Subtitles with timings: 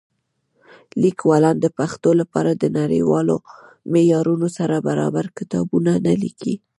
[1.03, 3.35] لیکوالان د پښتو لپاره د نړیوالو
[3.91, 6.55] معیارونو سره برابر کتابونه نه لیکي.